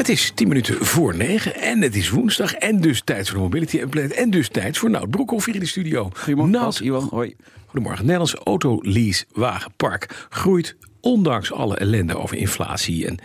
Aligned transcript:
Het 0.00 0.08
is 0.08 0.32
10 0.34 0.48
minuten 0.48 0.84
voor 0.84 1.16
9 1.16 1.54
en 1.54 1.80
het 1.80 1.96
is 1.96 2.10
woensdag 2.10 2.54
en 2.54 2.80
dus 2.80 3.02
tijd 3.04 3.28
voor 3.28 3.36
de 3.36 3.42
Mobility 3.42 3.78
Update 3.78 4.14
en 4.14 4.30
dus 4.30 4.48
tijd 4.48 4.78
voor 4.78 4.90
Nout 4.90 5.10
Broekhoff 5.10 5.44
hier 5.44 5.54
in 5.54 5.60
de 5.60 5.66
studio. 5.66 6.10
Goedemorgen, 6.14 6.52
Nout, 6.52 6.80
Iwan. 6.80 7.08
Hoi. 7.10 7.34
Goedemorgen. 7.66 8.02
Nederlands 8.04 8.34
autolease 8.34 9.24
wagenpark 9.32 10.26
groeit 10.30 10.76
ondanks 11.00 11.52
alle 11.52 11.76
ellende 11.76 12.16
over 12.16 12.36
inflatie 12.36 13.06
en 13.06 13.18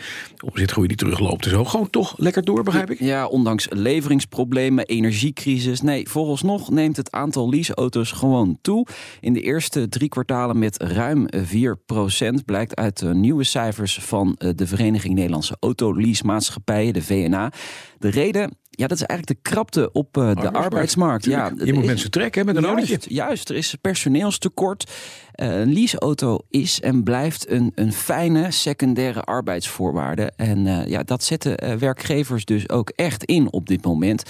omzetgroei 0.43 0.88
die 0.88 0.97
terugloopt 0.97 1.45
en 1.45 1.52
zo. 1.52 1.66
Gewoon 1.66 1.89
toch 1.89 2.13
lekker 2.17 2.43
door, 2.43 2.63
begrijp 2.63 2.91
ik? 2.91 2.99
Ja, 2.99 3.27
ondanks 3.27 3.67
leveringsproblemen, 3.70 4.85
energiecrisis. 4.85 5.81
Nee, 5.81 6.09
vooralsnog 6.09 6.69
neemt 6.69 6.97
het 6.97 7.11
aantal 7.11 7.49
leaseauto's 7.49 8.11
gewoon 8.11 8.57
toe. 8.61 8.88
In 9.19 9.33
de 9.33 9.41
eerste 9.41 9.89
drie 9.89 10.09
kwartalen 10.09 10.59
met 10.59 10.81
ruim 10.81 11.27
4% 11.35 12.45
Blijkt 12.45 12.75
uit 12.75 12.99
de 12.99 13.13
nieuwe 13.13 13.43
cijfers 13.43 13.99
van 14.02 14.35
eh, 14.38 14.49
de 14.55 14.67
Vereniging 14.67 15.13
Nederlandse 15.13 15.57
Autoleasemaatschappijen, 15.59 16.94
de 16.94 17.02
VNA. 17.02 17.52
De 17.97 18.09
reden, 18.09 18.57
ja, 18.75 18.88
dat 18.88 18.97
is 18.97 19.03
eigenlijk 19.03 19.43
de 19.43 19.49
krapte 19.49 19.91
op 19.91 20.17
uh, 20.17 20.35
de 20.35 20.52
arbeidsmarkt. 20.52 21.25
Ja, 21.25 21.52
je 21.63 21.73
moet 21.73 21.85
mensen 21.85 22.11
trekken 22.11 22.45
met 22.45 22.55
een 22.55 22.63
juist. 22.63 23.09
Juist, 23.09 23.49
er 23.49 23.55
is 23.55 23.75
personeelstekort. 23.81 24.91
Uh, 25.35 25.59
een 25.59 25.73
leaseauto 25.73 26.39
is 26.50 26.81
en 26.81 27.03
blijft 27.03 27.50
een, 27.50 27.72
een 27.75 27.94
fijne 27.94 28.52
secundaire 28.52 29.22
arbeidsvoorwaarde. 29.22 30.31
En 30.35 30.66
uh, 30.66 30.85
ja, 30.88 31.03
dat 31.03 31.23
zetten 31.23 31.80
werkgevers 31.80 32.45
dus 32.45 32.69
ook 32.69 32.89
echt 32.89 33.23
in 33.23 33.52
op 33.52 33.67
dit 33.67 33.83
moment. 33.85 34.23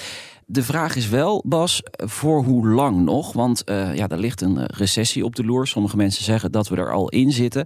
De 0.47 0.63
vraag 0.63 0.95
is 0.95 1.09
wel, 1.09 1.43
Bas, 1.45 1.81
voor 1.91 2.43
hoe 2.43 2.67
lang 2.67 2.97
nog? 2.97 3.33
Want 3.33 3.61
uh, 3.69 3.95
ja, 3.95 4.07
er 4.07 4.17
ligt 4.17 4.41
een 4.41 4.65
recessie 4.65 5.25
op 5.25 5.35
de 5.35 5.45
loer. 5.45 5.67
Sommige 5.67 5.97
mensen 5.97 6.23
zeggen 6.23 6.51
dat 6.51 6.67
we 6.67 6.75
er 6.75 6.93
al 6.93 7.09
in 7.09 7.31
zitten. 7.31 7.65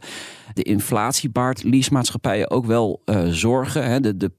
De 0.54 0.64
inflatie 0.64 1.30
baart 1.30 1.64
leasemaatschappijen 1.64 2.52
ook 2.52 2.66
wel 2.66 3.02
uh, 3.06 3.28
zorgen. 3.28 3.86
Hè. 3.86 4.00
De, 4.00 4.18
de, 4.18 4.32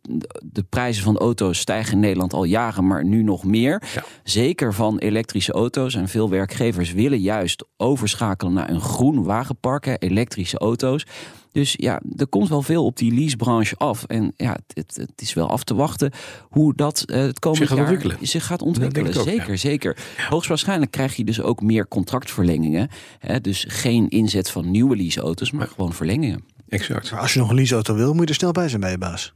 de 0.42 0.62
prijzen 0.62 1.02
van 1.02 1.18
auto's 1.18 1.58
stijgen 1.58 1.92
in 1.92 2.00
Nederland 2.00 2.32
al 2.32 2.44
jaren, 2.44 2.86
maar 2.86 3.04
nu 3.04 3.22
nog 3.22 3.44
meer. 3.44 3.82
Ja. 3.94 4.04
Zeker 4.24 4.74
van 4.74 4.98
elektrische 4.98 5.52
auto's. 5.52 5.94
En 5.94 6.08
veel 6.08 6.30
werkgevers 6.30 6.92
willen 6.92 7.20
juist 7.20 7.64
overschakelen 7.76 8.52
naar 8.52 8.70
een 8.70 8.80
groen 8.80 9.22
wagenpark, 9.22 9.84
hè, 9.84 9.94
elektrische 9.98 10.58
auto's. 10.58 11.06
Dus 11.52 11.74
ja, 11.78 12.00
er 12.16 12.26
komt 12.26 12.48
wel 12.48 12.62
veel 12.62 12.84
op 12.84 12.96
die 12.96 13.12
leasebranche 13.12 13.76
af. 13.76 14.04
En 14.04 14.32
ja, 14.36 14.56
het, 14.74 14.96
het 14.96 15.20
is 15.20 15.34
wel 15.34 15.48
af 15.50 15.64
te 15.64 15.74
wachten 15.74 16.10
hoe 16.48 16.74
dat 16.74 17.04
uh, 17.06 17.16
het 17.16 17.38
komende 17.38 17.66
zich 17.66 17.76
jaar 17.76 18.16
zich 18.20 18.46
gaat 18.46 18.62
ontwikkelen. 18.62 19.18
ook, 19.18 19.24
zeker, 19.24 19.50
ja. 19.50 19.56
zeker. 19.56 19.96
Hoogstwaarschijnlijk 20.28 20.90
krijg 20.90 21.16
je 21.16 21.24
dus 21.24 21.40
ook 21.40 21.62
meer 21.62 21.88
contractverlengingen. 21.88 22.88
Hè? 23.18 23.40
Dus 23.40 23.64
geen 23.68 24.08
inzet 24.08 24.50
van 24.50 24.70
nieuwe 24.70 24.96
leaseauto's, 24.96 25.50
maar 25.50 25.66
gewoon 25.66 25.92
verlengingen. 25.92 26.44
Exact. 26.68 27.10
Maar 27.10 27.20
als 27.20 27.32
je 27.32 27.38
nog 27.38 27.48
een 27.48 27.54
leaseauto 27.54 27.94
wil, 27.94 28.12
moet 28.12 28.22
je 28.22 28.28
er 28.28 28.34
snel 28.34 28.52
bij 28.52 28.68
zijn 28.68 28.80
bij 28.80 28.90
je 28.90 28.98
baas. 28.98 29.34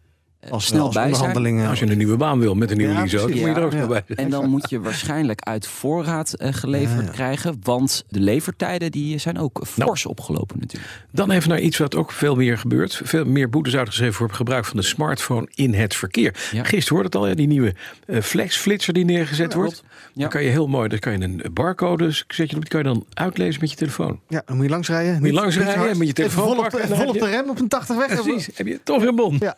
Als, 0.50 0.66
snel 0.66 0.84
als 0.86 0.94
bij 0.94 1.14
zijn. 1.14 1.66
Als 1.66 1.78
je 1.78 1.86
een 1.90 1.96
nieuwe 1.96 2.16
baan 2.16 2.38
wil 2.40 2.54
met 2.54 2.70
een 2.70 2.76
nieuwe 2.76 2.92
Ja, 2.92 2.98
precies. 3.00 3.20
moet 3.22 3.34
je 3.38 3.44
er 3.46 3.62
ook 3.62 3.72
Ja, 3.72 3.76
snel 3.84 3.86
bij. 3.88 4.02
En 4.16 4.30
dan 4.30 4.50
moet 4.50 4.70
je 4.70 4.80
waarschijnlijk 4.80 5.40
uit 5.40 5.66
voorraad 5.66 6.34
uh, 6.38 6.48
geleverd 6.52 6.98
Ja, 7.00 7.04
ja. 7.06 7.10
krijgen. 7.10 7.56
Want 7.62 8.04
de 8.08 8.20
levertijden 8.20 8.90
die 8.90 9.18
zijn 9.18 9.38
ook 9.38 9.62
fors 9.66 10.06
opgelopen 10.06 10.58
natuurlijk. 10.60 10.92
Dan 11.12 11.30
even 11.30 11.48
naar 11.48 11.60
iets 11.60 11.78
wat 11.78 11.94
ook 11.94 12.12
veel 12.12 12.34
meer 12.36 12.58
gebeurt. 12.58 13.00
Veel 13.04 13.24
meer 13.24 13.48
boetes 13.50 13.76
uitgeschreven 13.76 14.14
voor 14.14 14.26
het 14.26 14.36
gebruik 14.36 14.64
van 14.64 14.76
de 14.76 14.82
smartphone 14.82 15.48
in 15.54 15.74
het 15.74 15.94
verkeer. 15.94 16.34
Ja. 16.52 16.64
Gisteren 16.64 16.88
hoorde 16.88 17.04
het 17.04 17.14
al, 17.16 17.28
ja, 17.28 17.34
die 17.34 17.46
nieuwe 17.46 17.74
uh, 18.06 18.20
flexflitser 18.20 18.92
die 18.94 19.04
neergezet 19.04 19.52
Ja, 19.52 19.58
wordt. 19.58 19.82
Ja. 20.12 20.20
Dan 20.20 20.28
kan 20.28 20.42
je 20.42 20.48
heel 20.50 20.66
mooi, 20.66 20.88
dan 20.88 20.98
kan 20.98 21.12
je 21.12 21.20
een 21.24 21.42
barcode 21.52 22.10
zet 22.10 22.50
je 22.50 22.56
die 22.56 22.68
kan 22.68 22.78
je 22.80 22.86
dan 22.86 23.04
uitlezen 23.14 23.60
met 23.60 23.70
je 23.70 23.76
telefoon. 23.76 24.20
Ja, 24.28 24.42
dan 24.46 24.56
moet 24.56 24.64
je 24.64 24.70
langs 24.70 24.88
rijden. 24.88 25.18
Moet 25.18 25.26
je 25.28 25.32
langs 25.34 25.56
rijden, 25.56 25.98
met 25.98 26.06
je 26.06 26.12
telefoon 26.12 26.42
Even 26.44 26.54
vol 26.56 26.64
op, 26.64 26.70
pakken 26.70 26.88
de, 26.88 26.96
vol 26.96 27.06
op 27.06 27.12
de 27.12 27.18
je- 27.24 27.30
rem 27.30 27.50
op 27.50 27.60
een 27.60 27.68
80 27.68 27.96
weg. 27.96 28.22
Precies, 28.22 28.50
heb 28.56 28.66
je 28.66 28.80
toch 28.84 28.98
weer 28.98 29.08
een 29.08 29.16
bon. 29.16 29.36
Ja. 29.40 29.56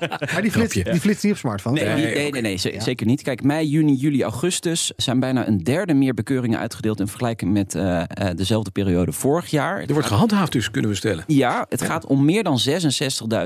Maar 0.32 0.42
die 0.42 0.50
flitst, 0.50 0.84
die 0.84 1.00
flitst 1.00 1.22
niet 1.24 1.32
op 1.32 1.38
smartphone. 1.38 1.80
Nee, 1.94 2.30
Nee, 2.30 2.42
nee, 2.42 2.58
zeker 2.78 3.06
niet. 3.06 3.22
Kijk, 3.22 3.42
mei, 3.42 3.66
juni, 3.68 3.94
juli, 3.94 4.22
augustus 4.22 4.92
zijn 4.96 5.20
bijna 5.20 5.46
een 5.48 5.58
derde 5.58 5.94
meer 5.94 6.14
bekeuringen 6.14 6.58
uitgedeeld 6.58 7.00
in 7.00 7.06
vergelijking 7.06 7.52
met 7.52 7.74
eh, 7.74 8.00
eh, 8.02 8.06
dezelfde 8.36 8.70
periode 8.70 9.12
vorig 9.12 9.46
jaar. 9.50 9.80
Er 9.80 9.92
wordt 9.92 10.08
gehandhaafd 10.08 10.52
dus, 10.52 10.70
kunnen 10.70 10.90
we 10.90 10.96
stellen. 10.96 11.24
Ja, 11.26 11.66
het 11.68 11.82
gaat 11.82 12.06
om 12.06 12.24
meer 12.24 12.42
dan 12.42 12.58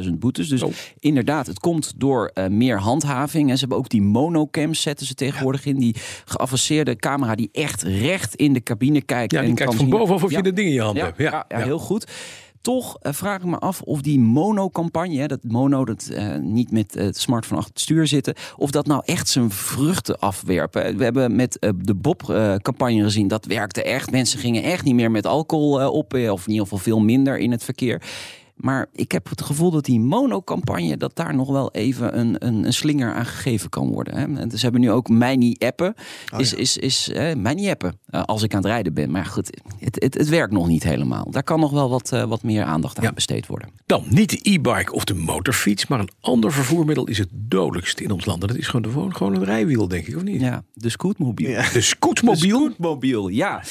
66.000 0.05 0.11
boetes. 0.19 0.49
Dus 0.49 0.63
Oh. 0.63 0.73
inderdaad, 0.99 1.47
het 1.47 1.59
komt 1.59 1.93
door 1.97 2.31
eh, 2.35 2.47
meer 2.47 2.79
handhaving. 2.79 3.49
En 3.51 3.55
ze 3.55 3.61
hebben 3.61 3.79
ook 3.79 3.89
die 3.89 4.03
monocams 4.03 4.83
zetten 4.83 5.07
ze 5.07 5.15
tegenwoordig 5.15 5.65
in. 5.65 5.77
Die 5.79 5.95
geavanceerde 6.25 6.97
camera 6.97 7.35
die 7.35 7.49
echt 7.53 7.83
recht 7.83 8.35
in 8.35 8.53
de 8.53 8.63
cabine 8.63 9.03
kijkt. 9.03 9.33
Ja, 9.33 9.39
en 9.41 9.45
die 9.47 9.55
kijkt 9.55 9.71
kan 9.71 9.81
van 9.81 9.89
zien- 9.89 9.99
bovenaf 9.99 10.23
of 10.25 10.31
Ja. 10.31 10.37
je 10.37 10.43
de 10.43 10.53
ding 10.53 10.69
in 10.69 10.75
je 10.75 10.81
hand 10.83 10.97
Ja, 10.97 11.05
hebt. 11.05 11.19
ja, 11.19 11.45
ja, 11.49 11.59
heel 11.59 11.79
goed. 11.79 12.07
Toch 12.61 12.97
eh, 13.01 13.13
vraag 13.13 13.39
ik 13.39 13.45
me 13.45 13.59
af 13.59 13.83
of 13.83 14.01
die 14.01 14.19
mono-campagne, 14.19 15.29
dat 15.29 15.39
mono 15.43 15.85
dat 15.85 16.09
eh, 16.13 16.37
niet 16.37 16.71
met 16.71 16.97
eh, 16.97 17.05
het 17.05 17.17
smartphone 17.17 17.59
achter 17.59 17.75
het 17.75 17.83
stuur 17.83 18.07
zitten, 18.07 18.35
of 18.57 18.71
dat 18.71 18.87
nou 18.87 19.03
echt 19.05 19.29
zijn 19.29 19.51
vruchten 19.51 20.19
afwerpen. 20.19 20.97
We 20.97 21.05
hebben 21.05 21.37
met 21.37 21.73
de 21.77 21.95
Bob-campagne 21.95 23.03
gezien, 23.03 23.29
dat 23.29 23.45
werkte 23.45 23.83
echt. 23.83 24.11
Mensen 24.11 24.39
gingen 24.39 24.63
echt 24.63 24.85
niet 24.85 24.95
meer 24.95 25.11
met 25.11 25.27
alcohol 25.27 25.91
op, 25.91 26.15
of 26.15 26.47
in 26.47 26.53
ieder 26.53 26.63
geval 26.63 26.79
veel 26.79 27.01
minder 27.01 27.39
in 27.39 27.51
het 27.51 27.65
verkeer. 27.65 28.03
Maar 28.61 28.87
ik 28.93 29.13
heb 29.13 29.29
het 29.29 29.43
gevoel 29.43 29.71
dat 29.71 29.85
die 29.85 30.01
mono-campagne, 30.01 30.97
dat 30.97 31.17
daar 31.17 31.35
nog 31.35 31.49
wel 31.49 31.73
even 31.73 32.19
een, 32.19 32.47
een, 32.47 32.65
een 32.67 32.73
slinger 32.73 33.15
aan 33.15 33.27
gegeven 33.27 33.69
kan 33.71 33.89
worden. 33.89 34.15
Hè. 34.17 34.41
En 34.41 34.51
ze 34.51 34.59
hebben 34.59 34.81
nu 34.81 34.91
ook 34.91 35.09
mij 35.09 35.37
niet 35.37 35.65
appen. 35.65 35.95
Is, 36.37 36.55
is, 36.55 36.77
is 36.77 37.09
eh, 37.11 37.35
mij 37.37 37.55
niet 37.55 37.69
appen 37.69 37.99
eh, 38.07 38.23
als 38.23 38.43
ik 38.43 38.53
aan 38.55 38.59
het 38.63 38.67
rijden 38.71 38.95
ben. 38.95 39.11
Maar 39.11 39.25
goed, 39.27 39.51
het, 39.79 39.97
het, 40.03 40.15
het 40.15 40.29
werkt 40.29 40.53
nog 40.53 40.67
niet 40.67 40.83
helemaal. 40.83 41.31
Daar 41.31 41.43
kan 41.43 41.61
nog 41.61 41.71
wel 41.71 41.91
wat, 41.91 42.13
eh, 42.13 42.25
wat 42.25 42.43
meer 42.43 42.63
aandacht 42.65 42.99
aan 42.99 43.05
Ja. 43.05 43.13
besteed 43.13 43.47
worden. 43.47 43.69
Dan 43.87 44.05
niet 44.09 44.31
de 44.31 44.51
e-bike 44.51 44.93
of 44.93 45.05
de 45.05 45.15
motorfiets, 45.15 45.87
maar 45.87 46.01
een 46.01 46.11
ander 46.21 46.53
vervoermiddel 46.53 47.07
is 47.07 47.19
het 47.19 47.29
dodelijkst 47.33 48.01
in 48.01 48.11
ons 48.11 48.25
land. 48.25 48.43
En 48.43 48.49
dat 48.49 48.57
is 48.57 48.67
gewoon, 48.69 48.91
gewoon, 48.93 49.17
gewoon 49.17 49.35
een 49.35 49.45
rijwiel, 49.45 49.89
denk 49.89 50.07
ik, 50.07 50.17
of 50.17 50.23
niet? 50.23 50.41
Ja, 50.41 50.63
de 50.75 50.89
scootmobiel. 50.89 51.63
De 51.73 51.81
scootmobiel. 51.81 52.59
Scootmobiel, 52.59 53.29
ja. 53.29 53.63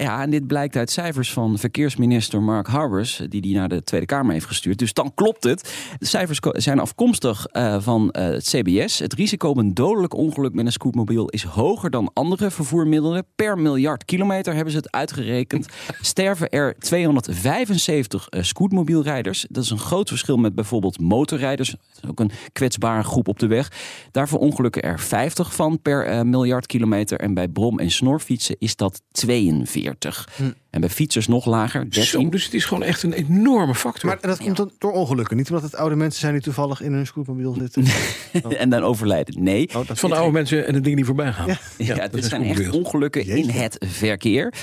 Ja, 0.00 0.22
en 0.22 0.30
dit 0.30 0.46
blijkt 0.46 0.76
uit 0.76 0.90
cijfers 0.90 1.32
van 1.32 1.58
verkeersminister 1.58 2.42
Mark 2.42 2.66
Harbers, 2.66 3.22
die 3.28 3.40
die 3.40 3.54
naar 3.54 3.68
de 3.68 3.82
Tweede 3.82 4.06
Kamer 4.06 4.32
heeft 4.32 4.46
gestuurd. 4.46 4.78
Dus 4.78 4.92
dan 4.92 5.14
klopt 5.14 5.44
het. 5.44 5.74
De 5.98 6.06
cijfers 6.06 6.38
zijn 6.52 6.78
afkomstig 6.78 7.46
eh, 7.46 7.80
van 7.80 8.10
eh, 8.10 8.24
het 8.24 8.44
CBS. 8.44 8.98
Het 8.98 9.12
risico 9.12 9.48
op 9.48 9.56
een 9.56 9.74
dodelijk 9.74 10.14
ongeluk 10.14 10.54
met 10.54 10.66
een 10.66 10.72
scootmobiel 10.72 11.28
is 11.28 11.42
hoger 11.42 11.90
dan 11.90 12.10
andere 12.12 12.50
vervoermiddelen. 12.50 13.26
Per 13.34 13.58
miljard 13.58 14.04
kilometer 14.04 14.54
hebben 14.54 14.72
ze 14.72 14.78
het 14.78 14.90
uitgerekend. 14.90 15.68
Sterven 16.00 16.48
er 16.48 16.74
275 16.78 18.28
eh, 18.28 18.42
scootmobielrijders. 18.42 19.46
Dat 19.48 19.64
is 19.64 19.70
een 19.70 19.78
groot 19.78 20.08
verschil 20.08 20.36
met 20.36 20.54
bijvoorbeeld 20.54 21.00
motorrijders. 21.00 21.74
Ook 22.08 22.20
een 22.20 22.30
kwetsbare 22.52 23.02
groep 23.02 23.28
op 23.28 23.38
de 23.38 23.46
weg. 23.46 23.72
Daarvoor 24.10 24.38
ongelukken 24.38 24.82
er 24.82 25.00
50 25.00 25.54
van 25.54 25.82
per 25.82 26.26
miljard 26.26 26.66
kilometer. 26.66 27.20
En 27.20 27.34
bij 27.34 27.48
brom- 27.48 27.78
en 27.78 27.90
snorfietsen 27.90 28.56
is 28.58 28.76
dat 28.76 29.02
42. 29.12 29.89
40. 29.94 30.26
Hm. 30.38 30.54
En 30.70 30.80
bij 30.80 30.90
fietsers 30.90 31.26
nog 31.26 31.46
lager, 31.46 31.80
13. 31.80 32.04
Zo, 32.04 32.28
dus 32.28 32.44
het 32.44 32.54
is 32.54 32.64
gewoon 32.64 32.82
echt 32.82 33.02
een 33.02 33.12
enorme 33.12 33.74
factor. 33.74 34.08
Maar 34.08 34.18
dat 34.20 34.38
komt 34.38 34.56
dan 34.56 34.70
door 34.78 34.92
ongelukken. 34.92 35.36
Niet 35.36 35.48
omdat 35.48 35.62
het 35.64 35.76
oude 35.76 35.96
mensen 35.96 36.20
zijn 36.20 36.32
die 36.32 36.42
toevallig 36.42 36.80
in 36.80 36.92
hun 36.92 37.06
scootmobiel 37.06 37.56
zitten. 37.58 37.84
en 38.58 38.70
dan 38.70 38.82
overlijden. 38.82 39.42
Nee. 39.42 39.68
Oh, 39.74 39.86
dat 39.86 39.98
van 39.98 40.10
de 40.10 40.16
oude 40.16 40.32
mensen 40.32 40.66
en 40.66 40.72
de 40.72 40.80
dingen 40.80 40.96
die 40.96 41.04
voorbij 41.04 41.32
gaan. 41.32 41.48
Ja, 41.76 41.94
dat 41.94 42.12
dit 42.12 42.22
is 42.24 42.28
zijn 42.28 42.42
echt 42.42 42.70
ongelukken 42.70 43.26
in 43.26 43.48
het 43.48 43.76
verkeer. 43.86 44.54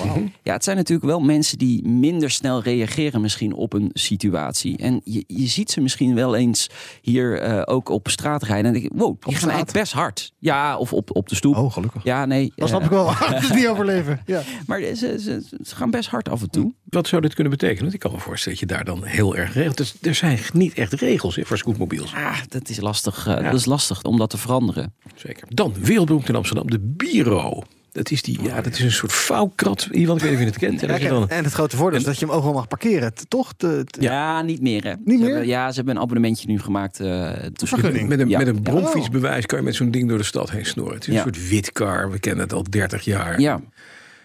Ja, 0.42 0.52
het 0.52 0.64
zijn 0.64 0.76
natuurlijk 0.76 1.08
wel 1.08 1.20
mensen 1.20 1.58
die 1.58 1.88
minder 1.88 2.30
snel 2.30 2.62
reageren 2.62 3.20
misschien 3.20 3.52
op 3.52 3.72
een 3.72 3.90
situatie. 3.92 4.76
En 4.76 5.00
je, 5.04 5.24
je 5.26 5.46
ziet 5.46 5.70
ze 5.70 5.80
misschien 5.80 6.14
wel 6.14 6.36
eens 6.36 6.70
hier 7.02 7.40
eh, 7.40 7.62
ook 7.64 7.88
op 7.88 8.08
straat 8.08 8.42
rijden. 8.42 8.66
En 8.66 8.72
denk 8.72 8.84
ik, 8.84 8.92
wow, 8.94 9.06
die 9.08 9.16
gaan 9.20 9.32
straat? 9.32 9.50
eigenlijk 9.50 9.78
best 9.78 9.92
hard. 9.92 10.32
Ja, 10.38 10.76
of 10.76 10.92
op, 10.92 11.16
op 11.16 11.28
de 11.28 11.34
stoep. 11.34 11.56
Oh, 11.56 11.72
gelukkig. 11.72 12.04
Ja, 12.04 12.24
nee. 12.24 12.52
Dat 12.56 12.68
snap 12.68 12.80
eh, 12.80 12.86
ik 12.86 12.92
wel. 12.92 13.04
Dat 13.30 13.42
is 13.42 13.50
niet 13.50 13.66
overleven. 13.66 14.20
Ja. 14.26 14.42
Maar 14.66 14.80
ze, 14.80 14.94
ze, 14.94 15.42
ze 15.62 15.76
gaan 15.76 15.90
best 15.90 15.97
hard 16.06 16.28
af 16.28 16.42
en 16.42 16.50
toe. 16.50 16.72
Wat 16.84 17.06
zou 17.08 17.22
dit 17.22 17.34
kunnen 17.34 17.52
betekenen? 17.52 17.82
Want 17.82 17.94
ik 17.94 18.00
kan 18.00 18.12
me 18.12 18.18
voorstellen 18.18 18.58
dat 18.58 18.68
je 18.68 18.74
daar 18.74 18.84
dan 18.84 19.04
heel 19.04 19.36
erg 19.36 19.54
regelt. 19.54 19.76
Dus 19.76 19.94
er 20.02 20.14
zijn 20.14 20.38
niet 20.52 20.74
echt 20.74 20.92
regels 20.92 21.36
hè, 21.36 21.44
voor 21.44 21.58
scootmobiels. 21.58 22.14
Ah, 22.14 22.38
dat 22.48 22.68
is 22.68 22.80
lastig. 22.80 23.26
eh, 23.26 23.44
Dat 23.44 23.54
is 23.54 23.64
lastig 23.64 24.02
om 24.02 24.18
dat 24.18 24.30
te 24.30 24.38
veranderen. 24.38 24.94
Zeker. 25.14 25.46
Dan 25.48 25.74
wereldberoemd 25.80 26.28
in 26.28 26.34
Amsterdam, 26.36 26.70
de 26.70 26.78
Biro. 26.80 27.62
Dat 27.92 28.10
is, 28.10 28.22
die, 28.22 28.42
ja, 28.42 28.60
dat 28.60 28.72
is 28.72 28.80
een 28.80 28.92
soort 28.92 29.12
vouwkrat. 29.12 29.88
Iemand, 29.92 30.22
ik 30.22 30.28
weet 30.28 30.38
niet 30.38 30.48
of 30.48 30.60
je 30.60 30.66
het 30.66 30.78
kent. 30.78 30.90
En 30.92 31.00
Ja, 31.02 31.08
dan, 31.08 31.28
En 31.28 31.44
het 31.44 31.52
grote 31.52 31.76
voordeel 31.76 31.98
is 31.98 32.04
dat 32.04 32.18
je 32.18 32.24
hem 32.26 32.34
overal 32.34 32.54
mag 32.54 32.68
parkeren. 32.68 33.12
Toch? 33.28 33.52
Te- 33.56 33.84
Ja, 34.00 34.42
niet 34.42 34.60
meer 34.62 34.84
hè. 34.84 34.90
Niet 34.90 34.98
Ze 35.06 35.12
meer? 35.14 35.28
hebben- 35.28 35.46
ja, 35.46 35.68
ze 35.70 35.76
hebben 35.76 35.94
een 35.96 36.00
abonnementje 36.02 36.48
nu 36.48 36.58
gemaakt. 36.60 37.00
eh 37.00 37.30
vergunning. 37.54 38.08
met, 38.08 38.20
een, 38.20 38.28
Ja. 38.28 38.38
met 38.38 38.46
een 38.46 38.62
bromfietsbewijs 38.62 39.46
kan 39.46 39.58
je 39.58 39.64
met 39.64 39.74
zo'n 39.74 39.90
ding 39.90 40.08
door 40.08 40.18
de 40.18 40.24
stad 40.24 40.50
heen 40.50 40.66
snoren. 40.66 40.94
Het 40.94 41.06
is 41.08 41.14
Ja. 41.14 41.26
een 41.26 41.34
soort 41.34 41.48
witkar. 41.48 42.10
We 42.10 42.18
kennen 42.18 42.42
het 42.44 42.52
al 42.52 42.62
30 42.70 43.04
jaar. 43.04 43.40
Ja, 43.40 43.60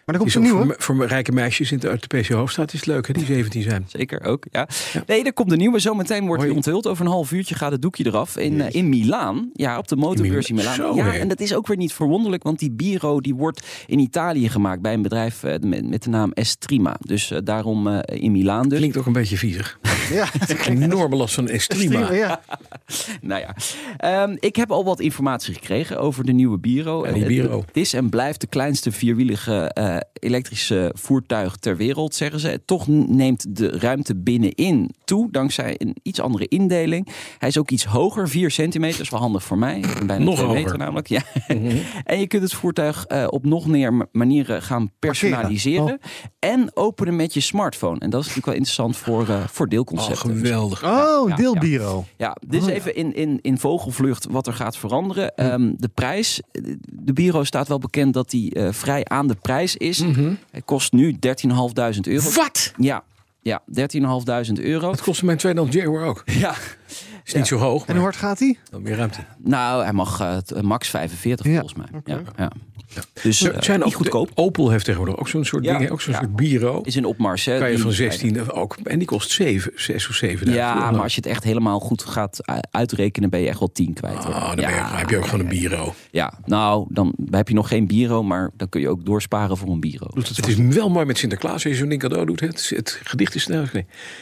Maar 0.06 0.16
er 0.16 0.22
komt 0.22 0.36
een 0.36 0.42
nieuwe. 0.42 0.66
voor, 0.66 0.96
voor 0.96 1.06
rijke 1.06 1.32
meisjes 1.32 1.72
in 1.72 1.80
de, 1.80 1.90
uit 1.90 2.10
de 2.10 2.18
PC 2.18 2.28
Hoofdstraat 2.28 2.74
is 2.74 2.80
het 2.80 2.88
leuk, 2.88 3.08
hè, 3.08 3.14
die 3.14 3.26
17 3.26 3.62
zijn. 3.62 3.86
Zeker 3.88 4.24
ook, 4.24 4.46
ja. 4.52 4.68
Nee, 5.08 5.24
er 5.24 5.34
komt 5.34 5.52
een 5.52 5.58
nieuwe. 5.58 5.80
Zometeen 5.80 6.26
wordt 6.26 6.44
die 6.44 6.54
onthuld. 6.54 6.88
Over 6.88 7.06
een 7.06 7.12
half 7.12 7.32
uurtje 7.32 7.56
gaat 7.56 7.72
het 7.72 7.82
doekje 7.82 8.06
eraf. 8.06 8.38
In, 8.38 8.62
eh, 8.62 8.76
in 8.76 8.90
Milaan. 8.90 9.50
Ja, 9.54 9.78
op 9.78 9.88
de 9.88 9.96
motorbeurs 9.96 10.50
in 10.50 10.56
Milaan. 10.56 10.76
Zo, 10.76 10.96
ja, 10.96 11.14
en 11.14 11.28
dat 11.28 11.40
is 11.40 11.56
ook 11.56 11.68
weer 11.68 11.78
niet 11.78 11.94
verwonderlijk. 11.94 12.44
Want 12.44 12.60
die 12.60 12.72
Biro 12.72 13.22
die 13.22 13.36
wordt 13.36 13.68
in 13.88 14.00
Italië 14.00 14.50
gemaakt. 14.50 14.82
Bij 14.82 14.94
een 14.94 15.02
bedrijf 15.02 15.44
eh, 15.44 15.60
met, 15.60 15.90
met 15.90 16.04
de 16.04 16.10
naam 16.10 16.32
Estrima. 16.32 16.96
Dus 17.00 17.32
eh, 17.32 17.40
daarom 17.44 17.88
in 18.06 18.32
Milaan 18.32 18.70
dus. 18.70 18.78
Klinkt 18.78 18.98
ook 18.98 19.06
een 19.06 19.14
beetje 19.14 19.38
viezig. 19.38 19.80
Ja, 20.12 20.28
Enorme 20.68 21.16
last 21.16 21.34
van 21.36 21.48
Estrima. 21.48 22.14
ja. 22.14 22.42
Nou 23.22 23.42
ja, 23.42 23.56
Ehm, 23.98 24.36
ik 24.40 24.56
heb 24.56 24.72
al 24.72 24.84
wat 24.84 25.00
informatie 25.00 25.54
gekregen 25.54 26.00
over 26.00 26.24
de 26.26 26.32
nieuwe 26.34 26.58
Biro. 26.60 27.08
Ja, 27.08 27.14
die 27.14 27.26
Biro. 27.26 27.64
Het 27.66 27.78
is 27.78 27.94
en 27.94 28.10
blijft 28.10 28.42
de 28.42 28.48
kleinste 28.48 28.92
vierwielige 28.92 29.64
eh, 29.74 29.96
elektrische 30.14 30.92
voertuig 30.98 31.56
ter 31.56 31.78
wereld, 31.78 32.16
zeggen 32.16 32.40
ze. 32.40 32.62
Toch 32.66 32.88
neemt 32.88 33.56
de 33.56 33.70
ruimte 33.80 34.16
binnenin 34.16 34.94
toe, 35.06 35.28
dankzij 35.32 35.76
een 35.78 35.96
iets 36.04 36.20
andere 36.22 36.48
indeling. 36.48 37.08
Hij 37.38 37.50
is 37.50 37.58
ook 37.58 37.72
iets 37.72 37.86
hoger, 37.86 38.30
4 38.30 38.52
centimeter. 38.52 38.96
Dat 38.98 39.06
is 39.06 39.12
wel 39.12 39.20
handig 39.20 39.44
voor 39.44 39.58
mij. 39.58 39.84
Bijna 40.06 40.24
Nog 40.24 40.36
2 40.36 40.48
meter 40.48 40.62
hoger. 40.64 40.78
namelijk. 40.78 41.08
Ja. 41.08 41.22
En 42.04 42.20
je 42.20 42.28
kunt 42.28 42.44
het 42.44 42.54
voertuig 42.54 43.06
eh, 43.06 43.26
op 43.30 43.46
nog 43.46 43.68
meer 43.68 43.94
ma- 43.94 44.06
manieren 44.12 44.62
gaan 44.62 44.92
personaliseren. 45.00 46.00
En 46.40 46.70
openen 46.74 47.16
met 47.16 47.34
je 47.34 47.40
smartphone. 47.40 48.00
En 48.00 48.10
dat 48.10 48.20
is 48.22 48.28
natuurlijk 48.28 48.46
wel 48.46 48.56
interessant 48.56 48.98
voor, 48.98 49.30
eh 49.30 49.48
voor 49.48 49.70
Oh, 50.00 50.18
geweldig. 50.18 50.84
Oh, 50.84 51.30
ja, 51.30 51.36
deelbureau. 51.36 52.04
Ja, 52.18 52.38
dit 52.48 52.62
is 52.62 52.68
even 52.68 52.96
in, 52.96 53.16
in, 53.16 53.40
in 53.42 53.58
vogelvlucht 53.58 54.28
wat 54.30 54.48
er 54.48 54.54
gaat 54.54 54.78
veranderen. 54.78 55.36
Ehm, 55.36 55.72
de 55.78 55.90
prijs, 55.94 56.42
de 56.90 57.14
bureau 57.14 57.46
staat 57.46 57.68
wel 57.68 57.80
bekend 57.80 58.14
dat 58.14 58.30
die 58.30 58.54
eh, 58.54 58.68
vrij 58.72 59.06
aan 59.06 59.28
de 59.28 59.36
prijs 59.42 59.76
is. 59.76 60.04
Hij 60.52 60.62
kost 60.66 60.92
nu 60.92 61.12
13.500 61.12 61.18
euro. 62.02 62.30
Wat? 62.36 62.74
Ja, 62.78 63.04
ja 63.42 63.62
13.500 63.68 64.64
euro. 64.64 64.90
Dat 64.90 65.02
kostte 65.02 65.26
mijn 65.26 65.38
tweedehands 65.38 65.76
Jaguar 65.76 66.06
ook. 66.06 66.24
Ja, 66.44 66.56
Is 67.26 67.34
niet 67.34 67.48
zo 67.48 67.58
hoog, 67.58 67.86
En 67.86 67.94
hoe 67.94 68.04
hard 68.04 68.16
gaat 68.16 68.40
hij? 68.40 68.58
dan 68.72 68.82
meer 68.82 68.96
ruimte. 68.96 69.20
nou, 69.38 69.84
hij 69.84 69.94
mag 69.94 70.20
eh, 70.20 70.38
t- 70.38 70.62
max 70.62 70.88
45 70.90 71.46
Ja, 71.46 71.52
volgens 71.60 71.74
mij. 71.74 72.02
Ja, 72.06 72.22
ja. 72.38 72.52
Dus 73.22 73.42
eh, 73.44 73.62
zijn 73.62 73.78
niet 73.80 73.88
ook 73.88 73.94
goedkoop. 73.94 74.32
Opel 74.34 74.70
heeft 74.70 74.86
tegenwoordig 74.86 75.20
ook 75.20 75.28
zo'n 75.28 75.46
soort 75.46 75.64
Ja, 75.66 75.78
ding, 75.78 75.90
ook 75.90 76.02
zo'n 76.02 76.14
ja. 76.14 76.20
soort 76.20 76.36
bureau. 76.36 76.80
Is 76.84 76.96
in 76.96 77.06
opmars. 77.06 77.46
Hè, 77.46 77.58
Kan 77.60 77.72
je 77.72 77.78
van 77.78 77.92
16 77.92 78.52
ook. 78.52 78.78
En 78.84 78.98
die 78.98 79.08
kost 79.08 79.32
7, 79.32 79.72
6 79.76 80.08
of 80.10 80.16
7 80.16 80.52
Ja, 80.54 80.92
maar 80.92 81.02
als 81.02 81.16
je 81.16 81.22
het 81.22 81.30
echt 81.30 81.44
helemaal 81.44 81.80
goed 81.80 82.04
gaat 82.04 82.40
uitrekenen, 82.72 83.30
ben 83.30 83.40
je 83.40 83.48
echt 83.48 83.60
wel 83.60 83.72
10 83.72 83.94
kwijt. 83.94 84.24
hoor. 84.24 84.34
Ah, 84.34 84.48
dan 84.48 84.56
ben 84.56 84.66
je, 84.70 84.82
heb 84.84 85.10
je 85.10 85.18
ook 85.18 85.26
gewoon 85.26 85.40
een 85.40 85.48
bureau. 85.60 85.92
Ja, 86.12 86.34
nou, 86.46 86.86
dan 86.90 87.14
heb 87.30 87.48
je 87.48 87.54
nog 87.54 87.68
geen 87.68 87.88
bureau, 87.88 88.24
maar 88.26 88.50
dan 88.58 88.70
kun 88.70 88.82
je 88.82 88.90
ook 88.90 89.06
doorsparen 89.06 89.58
voor 89.58 89.70
een 89.70 89.80
bureau. 89.80 90.20
Het 90.20 90.48
is 90.48 90.56
wel 90.56 90.90
mooi 90.90 91.06
met 91.06 91.18
Sinterklaas 91.18 91.54
als 91.54 91.64
je 91.64 91.76
zo'n 91.76 91.90
ding 91.90 92.02
cadeau 92.02 92.26
doet. 92.26 92.40
Het, 92.40 92.72
het 92.76 93.00
gedicht 93.04 93.36
is 93.36 93.44
snel. 93.44 93.64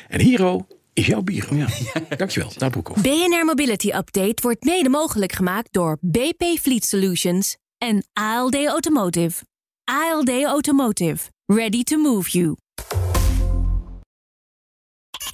En 0.08 0.20
Hero 0.20 0.66
is 0.94 1.06
jouw 1.06 1.22
bureau. 1.22 1.58
Ja. 1.58 1.68
Dankjewel, 2.18 2.52
naar 2.58 2.70
Broekhoff. 2.70 3.02
BNR 3.02 3.46
Mobility 3.46 3.90
Update 3.90 4.42
wordt 4.42 4.64
mede 4.64 4.90
mogelijk 4.90 5.32
gemaakt 5.32 5.74
door 5.74 5.98
BP 6.02 6.44
Fleet 6.62 6.86
Solutions 6.86 7.58
en 7.78 8.06
ALD 8.14 8.66
Automotive. 8.66 9.44
ALD 9.84 10.44
Automotive. 10.44 11.30
Ready 11.46 11.84
to 11.84 11.98
move 11.98 12.30
you. 12.30 12.56